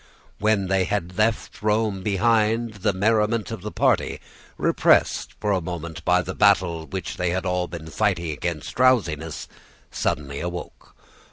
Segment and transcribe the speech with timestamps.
[0.39, 4.19] When they had left Rome behind, the merriment of the party,
[4.57, 9.47] repressed for a moment by the battle they had all been fighting against drowsiness,
[9.91, 10.95] suddenly awoke.